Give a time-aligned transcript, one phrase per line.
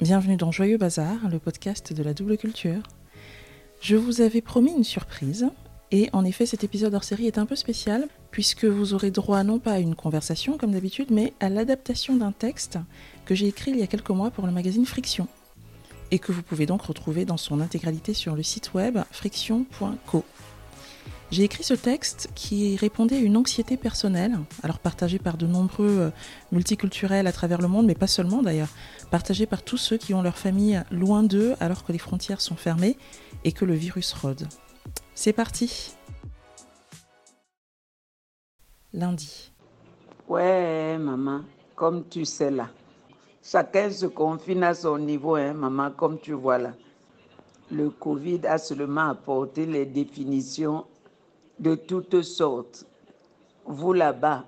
[0.00, 2.82] Bienvenue dans Joyeux Bazar, le podcast de la double culture.
[3.82, 5.50] Je vous avais promis une surprise,
[5.90, 9.44] et en effet cet épisode hors série est un peu spécial, puisque vous aurez droit
[9.44, 12.78] non pas à une conversation comme d'habitude, mais à l'adaptation d'un texte
[13.26, 15.28] que j'ai écrit il y a quelques mois pour le magazine Friction,
[16.10, 20.24] et que vous pouvez donc retrouver dans son intégralité sur le site web friction.co.
[21.30, 25.86] J'ai écrit ce texte qui répondait à une anxiété personnelle, alors partagée par de nombreux
[25.88, 26.10] euh,
[26.50, 28.70] multiculturels à travers le monde, mais pas seulement d'ailleurs,
[29.12, 32.56] partagée par tous ceux qui ont leur famille loin d'eux alors que les frontières sont
[32.56, 32.96] fermées
[33.44, 34.48] et que le virus rôde.
[35.14, 35.92] C'est parti
[38.92, 39.52] Lundi.
[40.28, 41.42] Ouais, maman,
[41.76, 42.70] comme tu sais là.
[43.40, 46.72] Chacun se confine à son niveau, hein, maman, comme tu vois là.
[47.70, 50.86] Le Covid a seulement apporté les définitions
[51.60, 52.86] de toutes sortes.
[53.66, 54.44] Vous là-bas,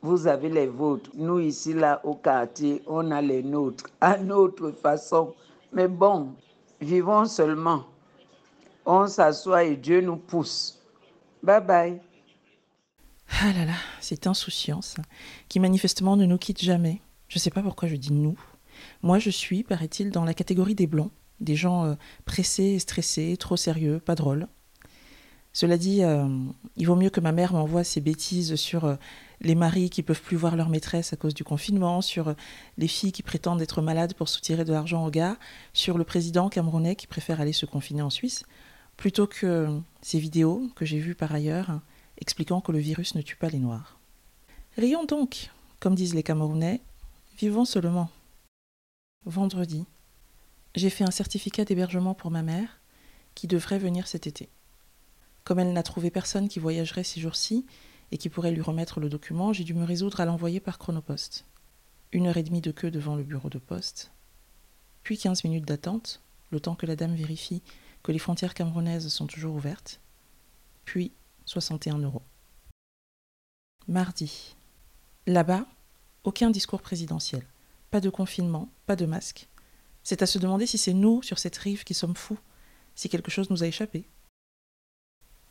[0.00, 1.10] vous avez les vôtres.
[1.14, 5.34] Nous ici, là, au quartier, on a les nôtres, à notre façon.
[5.72, 6.34] Mais bon,
[6.80, 7.84] vivons seulement.
[8.86, 10.80] On s'assoit et Dieu nous pousse.
[11.42, 12.00] Bye bye.
[13.40, 14.96] Ah là là, cette insouciance
[15.48, 17.00] qui manifestement ne nous quitte jamais.
[17.28, 18.38] Je ne sais pas pourquoi je dis nous.
[19.02, 23.56] Moi, je suis, paraît-il, dans la catégorie des blancs, des gens euh, pressés, stressés, trop
[23.56, 24.48] sérieux, pas drôles.
[25.52, 26.26] Cela dit, euh,
[26.76, 28.96] il vaut mieux que ma mère m'envoie ses bêtises sur euh,
[29.42, 32.34] les maris qui peuvent plus voir leur maîtresse à cause du confinement, sur euh,
[32.78, 35.36] les filles qui prétendent être malades pour soutirer de l'argent aux gars,
[35.74, 38.44] sur le président camerounais qui préfère aller se confiner en Suisse,
[38.96, 41.80] plutôt que ces vidéos que j'ai vues par ailleurs
[42.18, 43.98] expliquant que le virus ne tue pas les Noirs.
[44.78, 45.50] Rions donc,
[45.80, 46.80] comme disent les Camerounais,
[47.36, 48.08] vivons seulement.
[49.26, 49.84] Vendredi,
[50.74, 52.80] j'ai fait un certificat d'hébergement pour ma mère
[53.34, 54.48] qui devrait venir cet été.
[55.44, 57.66] Comme elle n'a trouvé personne qui voyagerait ces jours-ci
[58.10, 61.44] et qui pourrait lui remettre le document, j'ai dû me résoudre à l'envoyer par chronopost.
[62.12, 64.12] Une heure et demie de queue devant le bureau de poste,
[65.02, 67.62] puis quinze minutes d'attente, le temps que la dame vérifie
[68.02, 70.00] que les frontières camerounaises sont toujours ouvertes,
[70.84, 71.12] puis
[71.46, 72.22] 61 euros.
[73.88, 74.54] Mardi.
[75.26, 75.66] Là-bas,
[76.24, 77.44] aucun discours présidentiel,
[77.90, 79.48] pas de confinement, pas de masque.
[80.04, 82.38] C'est à se demander si c'est nous, sur cette rive, qui sommes fous,
[82.94, 84.04] si quelque chose nous a échappé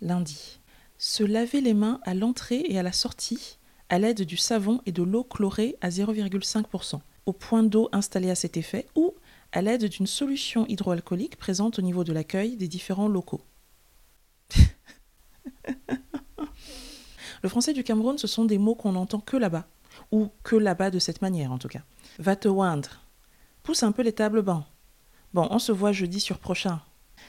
[0.00, 0.60] lundi.
[0.98, 4.92] Se laver les mains à l'entrée et à la sortie à l'aide du savon et
[4.92, 9.14] de l'eau chlorée à 0,5%, au point d'eau installé à cet effet, ou
[9.52, 13.40] à l'aide d'une solution hydroalcoolique présente au niveau de l'accueil des différents locaux.
[17.42, 19.66] Le français du Cameroun, ce sont des mots qu'on n'entend que là-bas,
[20.10, 21.82] ou que là-bas de cette manière en tout cas.
[22.18, 23.00] Va te oindre.
[23.62, 24.64] Pousse un peu les tables bancs.
[25.34, 26.80] Bon, on se voit jeudi sur prochain.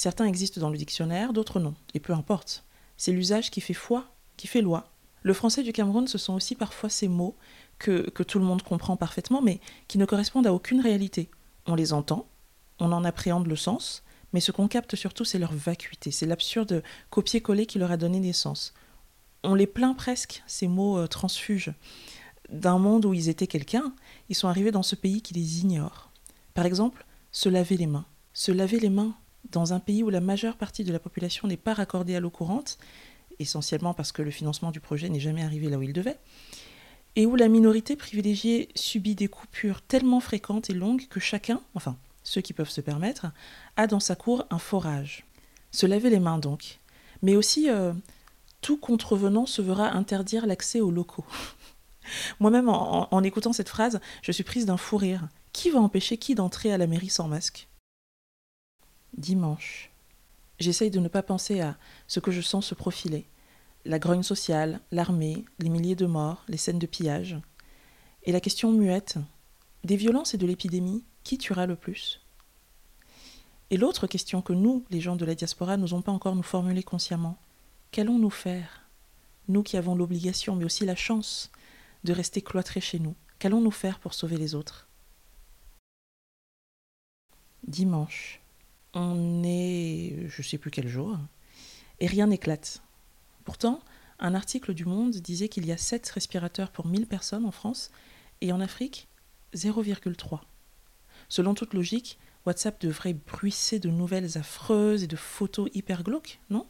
[0.00, 2.64] Certains existent dans le dictionnaire, d'autres non, et peu importe.
[2.96, 4.06] C'est l'usage qui fait foi,
[4.38, 4.88] qui fait loi.
[5.20, 7.36] Le français du Cameroun, ce sont aussi parfois ces mots
[7.78, 11.28] que, que tout le monde comprend parfaitement, mais qui ne correspondent à aucune réalité.
[11.66, 12.26] On les entend,
[12.78, 14.02] on en appréhende le sens,
[14.32, 18.20] mais ce qu'on capte surtout, c'est leur vacuité, c'est l'absurde copier-coller qui leur a donné
[18.20, 18.72] naissance.
[19.44, 21.74] On les plaint presque, ces mots euh, transfuges.
[22.48, 23.92] D'un monde où ils étaient quelqu'un,
[24.30, 26.10] ils sont arrivés dans ce pays qui les ignore.
[26.54, 28.06] Par exemple, se laver les mains.
[28.32, 29.14] Se laver les mains,
[29.50, 32.30] dans un pays où la majeure partie de la population n'est pas raccordée à l'eau
[32.30, 32.78] courante,
[33.38, 36.18] essentiellement parce que le financement du projet n'est jamais arrivé là où il devait,
[37.16, 41.96] et où la minorité privilégiée subit des coupures tellement fréquentes et longues que chacun, enfin
[42.22, 43.26] ceux qui peuvent se permettre,
[43.76, 45.24] a dans sa cour un forage.
[45.70, 46.78] Se laver les mains donc,
[47.22, 47.92] mais aussi euh,
[48.60, 51.24] tout contrevenant se verra interdire l'accès aux locaux.
[52.40, 55.28] Moi-même, en, en écoutant cette phrase, je suis prise d'un fou rire.
[55.52, 57.69] Qui va empêcher qui d'entrer à la mairie sans masque?
[59.16, 59.90] Dimanche.
[60.58, 61.76] J'essaye de ne pas penser à
[62.06, 63.26] ce que je sens se profiler.
[63.84, 67.38] La grogne sociale, l'armée, les milliers de morts, les scènes de pillage.
[68.24, 69.16] Et la question muette
[69.84, 72.20] des violences et de l'épidémie, qui tuera le plus?
[73.70, 76.82] Et l'autre question que nous, les gens de la diaspora, n'osons pas encore nous formuler
[76.82, 77.38] consciemment
[77.92, 78.82] qu'allons-nous faire?
[79.48, 81.50] Nous qui avons l'obligation, mais aussi la chance,
[82.04, 84.88] de rester cloîtrés chez nous, qu'allons-nous faire pour sauver les autres?
[87.66, 88.40] Dimanche
[88.94, 91.18] on est, je sais plus quel jour,
[92.00, 92.82] et rien n'éclate.
[93.44, 93.80] Pourtant,
[94.18, 97.90] un article du Monde disait qu'il y a 7 respirateurs pour 1000 personnes en France,
[98.40, 99.08] et en Afrique,
[99.54, 100.40] 0,3.
[101.28, 106.66] Selon toute logique, WhatsApp devrait bruisser de nouvelles affreuses et de photos hyper glauques, non?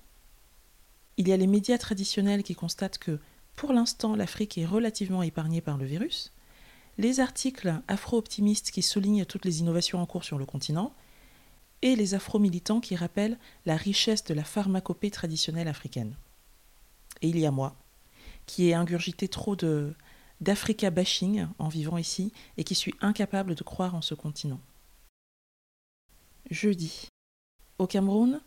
[1.17, 3.21] Il y a les médias traditionnels qui constatent que,
[3.55, 6.33] pour l'instant, l'Afrique est relativement épargnée par le virus,
[6.99, 10.95] les articles afro-optimistes qui soulignent toutes les innovations en cours sur le continent,
[11.82, 16.17] et les afro-militants qui rappellent la richesse de la pharmacopée traditionnelle africaine.
[17.23, 17.77] Et il y a moi,
[18.47, 19.94] qui ai ingurgité trop de
[20.41, 24.61] d'Africa bashing en vivant ici et qui suis incapable de croire en ce continent.
[26.50, 27.09] Jeudi.
[27.79, 28.41] Au Cameroun,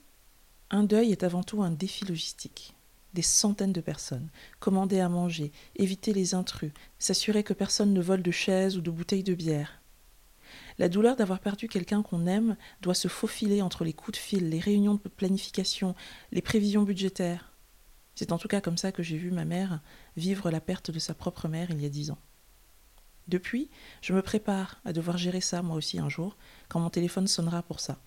[0.72, 2.74] un deuil est avant tout un défi logistique.
[3.14, 4.30] Des centaines de personnes,
[4.60, 8.90] commander à manger, éviter les intrus, s'assurer que personne ne vole de chaises ou de
[8.90, 9.83] bouteilles de bière.
[10.80, 14.50] La douleur d'avoir perdu quelqu'un qu'on aime doit se faufiler entre les coups de fil,
[14.50, 15.96] les réunions de planification,
[16.32, 17.54] les prévisions budgétaires.
[18.16, 19.82] C'est en tout cas comme ça que j'ai vu ma mère
[20.18, 22.20] vivre la perte de sa propre mère il y a dix ans.
[23.28, 23.70] Depuis,
[24.02, 26.36] je me prépare à devoir gérer ça moi aussi un jour,
[26.68, 28.00] quand mon téléphone sonnera pour ça.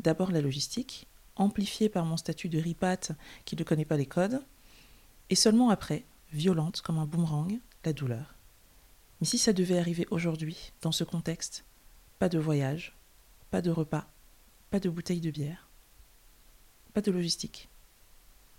[0.00, 1.06] D'abord la logistique,
[1.36, 3.12] amplifiée par mon statut de ripate
[3.44, 4.42] qui ne connaît pas les codes,
[5.30, 8.34] et seulement après, violente comme un boomerang, la douleur.
[9.20, 11.64] Mais si ça devait arriver aujourd'hui, dans ce contexte,
[12.22, 12.94] pas de voyage,
[13.50, 14.06] pas de repas,
[14.70, 15.68] pas de bouteille de bière,
[16.92, 17.68] pas de logistique.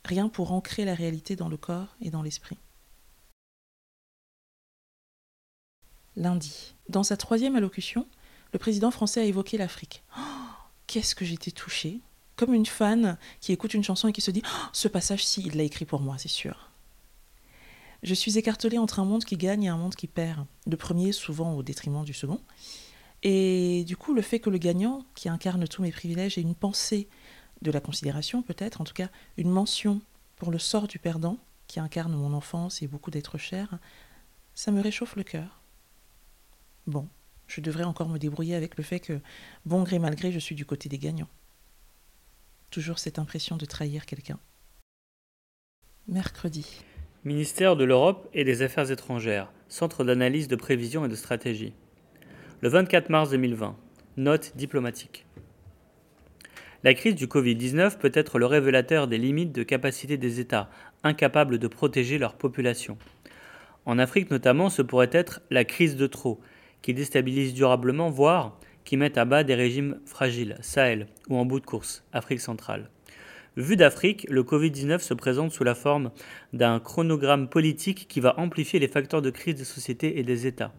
[0.03, 2.57] Rien pour ancrer la réalité dans le corps et dans l'esprit.
[6.17, 6.75] Lundi.
[6.89, 8.05] Dans sa troisième allocution,
[8.51, 10.03] le président français a évoqué l'Afrique.
[10.17, 10.21] Oh,
[10.85, 12.01] Qu'est-ce que j'étais touchée
[12.35, 15.55] Comme une fan qui écoute une chanson et qui se dit oh, Ce passage-ci, il
[15.55, 16.69] l'a écrit pour moi, c'est sûr.
[18.01, 20.45] Je suis écartelée entre un monde qui gagne et un monde qui perd.
[20.67, 22.41] Le premier, souvent au détriment du second.
[23.23, 26.55] Et du coup, le fait que le gagnant, qui incarne tous mes privilèges, ait une
[26.55, 27.07] pensée
[27.61, 30.01] de la considération, peut-être, en tout cas, une mention
[30.35, 31.37] pour le sort du perdant,
[31.67, 33.79] qui incarne mon enfance et beaucoup d'êtres chers,
[34.53, 35.61] ça me réchauffe le cœur.
[36.85, 37.07] Bon,
[37.47, 39.21] je devrais encore me débrouiller avec le fait que,
[39.65, 41.29] bon gré mal gré, je suis du côté des gagnants.
[42.69, 44.39] Toujours cette impression de trahir quelqu'un.
[46.07, 46.83] Mercredi.
[47.23, 51.73] Ministère de l'Europe et des Affaires étrangères, Centre d'analyse de prévision et de stratégie.
[52.63, 53.75] Le 24 mars 2020.
[54.15, 55.25] Note diplomatique.
[56.85, 60.69] La crise du Covid-19 peut être le révélateur des limites de capacité des États,
[61.03, 62.97] incapables de protéger leur population.
[63.85, 66.39] En Afrique notamment, ce pourrait être la crise de trop,
[66.81, 71.59] qui déstabilise durablement, voire qui met à bas des régimes fragiles, Sahel ou en bout
[71.59, 72.89] de course, Afrique centrale.
[73.57, 76.11] Vu d'Afrique, le Covid-19 se présente sous la forme
[76.53, 80.71] d'un chronogramme politique qui va amplifier les facteurs de crise des sociétés et des États.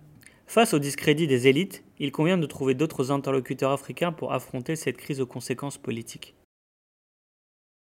[0.47, 4.97] Face au discrédit des élites, il convient de trouver d'autres interlocuteurs africains pour affronter cette
[4.97, 6.35] crise aux conséquences politiques.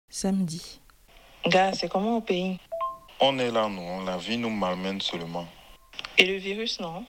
[0.10, 0.82] Samedi.
[1.46, 2.60] Gars, c'est comment au pays?
[3.20, 4.06] On est là, nous.
[4.06, 5.48] La vie nous malmène seulement.
[6.18, 7.06] Et le virus, non?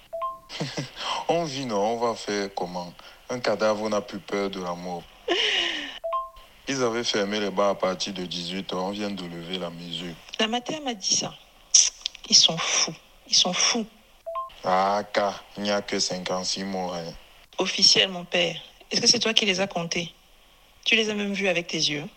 [1.28, 1.94] On vit, non.
[1.94, 2.92] On va faire comment?
[3.28, 5.02] Un cadavre n'a plus peur de la mort.
[6.68, 8.74] Ils avaient fermé les bars à partir de 18h.
[8.74, 10.14] On vient de lever la mesure.
[10.38, 11.32] La matin m'a dit ça.
[12.28, 12.94] Ils sont fous.
[13.26, 13.86] Ils sont fous.
[14.64, 16.94] Ah, car il n'y a que 56 morts.
[16.94, 17.12] hein.
[17.58, 18.60] Officiel, mon père.
[18.90, 20.12] Est-ce que c'est toi qui les as comptés?
[20.84, 22.08] Tu les as même vus avec tes yeux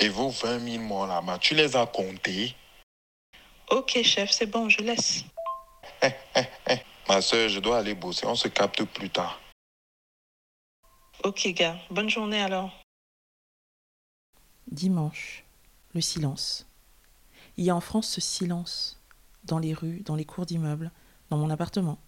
[0.00, 2.54] Et vos 20 000 morts là-bas, tu les as comptés?
[3.70, 5.24] Ok, chef, c'est bon, je laisse.
[7.08, 8.26] Ma soeur, je dois aller bosser.
[8.26, 9.40] On se capte plus tard.
[11.22, 11.76] Ok, gars.
[11.90, 12.70] Bonne journée alors.
[14.70, 15.44] Dimanche.
[15.94, 16.66] Le silence.
[17.56, 19.00] Il y a en France ce silence,
[19.44, 20.90] dans les rues, dans les cours d'immeubles,
[21.30, 21.98] dans mon appartement.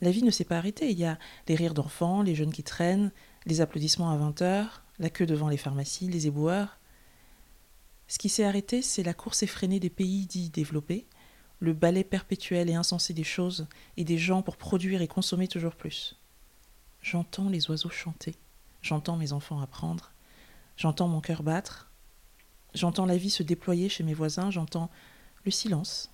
[0.00, 0.90] La vie ne s'est pas arrêtée.
[0.90, 3.12] Il y a les rires d'enfants, les jeunes qui traînent,
[3.46, 6.78] les applaudissements à 20 heures, la queue devant les pharmacies, les éboueurs.
[8.08, 11.06] Ce qui s'est arrêté, c'est la course effrénée des pays dits développés,
[11.60, 15.76] le balai perpétuel et insensé des choses et des gens pour produire et consommer toujours
[15.76, 16.16] plus.
[17.00, 18.34] J'entends les oiseaux chanter,
[18.82, 20.12] j'entends mes enfants apprendre,
[20.76, 21.90] j'entends mon cœur battre,
[22.74, 24.90] j'entends la vie se déployer chez mes voisins, j'entends
[25.44, 26.11] le silence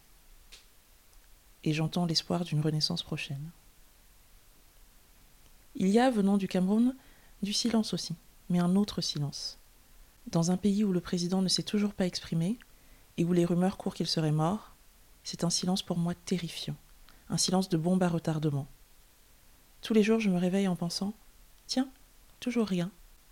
[1.65, 3.51] et j'entends l'espoir d'une renaissance prochaine.
[5.75, 6.95] Il y a, venant du Cameroun,
[7.43, 8.15] du silence aussi,
[8.49, 9.59] mais un autre silence.
[10.31, 12.59] Dans un pays où le président ne s'est toujours pas exprimé
[13.17, 14.75] et où les rumeurs courent qu'il serait mort,
[15.25, 16.77] c'est un silence pour moi terrifiant,
[17.29, 18.67] un silence de bombe à retardement.
[19.83, 21.15] Tous les jours, je me réveille en pensant
[21.67, 21.89] Tiens,
[22.41, 22.91] toujours rien,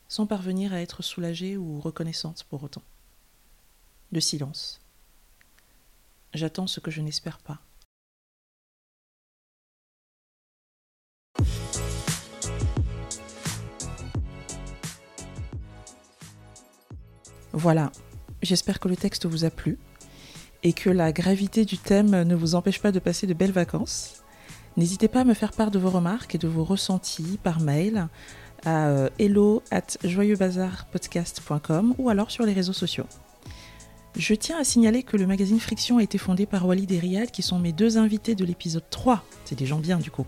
[0.09, 2.83] sans parvenir à être soulagée ou reconnaissante pour autant.
[4.13, 4.81] Le silence.
[6.35, 7.61] J'attends ce que je n'espère pas.
[17.59, 17.91] Voilà,
[18.43, 19.79] j'espère que le texte vous a plu
[20.63, 24.23] et que la gravité du thème ne vous empêche pas de passer de belles vacances.
[24.77, 28.09] N'hésitez pas à me faire part de vos remarques et de vos ressentis par mail
[28.67, 33.07] à euh, hello at joyeuxbazarpodcast.com ou alors sur les réseaux sociaux.
[34.17, 37.31] Je tiens à signaler que le magazine Friction a été fondé par Walid et Riyad
[37.31, 39.25] qui sont mes deux invités de l'épisode 3.
[39.47, 40.27] C'est des gens bien du coup.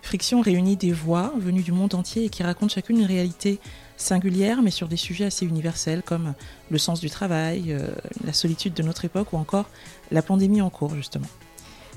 [0.00, 3.60] Friction réunit des voix venues du monde entier et qui racontent chacune une réalité
[4.02, 6.34] singulière mais sur des sujets assez universels comme
[6.70, 7.88] le sens du travail, euh,
[8.24, 9.66] la solitude de notre époque ou encore
[10.10, 11.28] la pandémie en cours justement.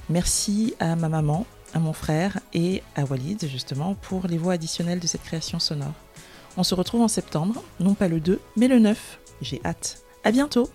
[0.09, 4.99] Merci à ma maman, à mon frère et à Walid justement pour les voix additionnelles
[4.99, 5.93] de cette création sonore.
[6.57, 9.19] On se retrouve en septembre, non pas le 2, mais le 9.
[9.41, 10.03] J'ai hâte.
[10.23, 10.69] À bientôt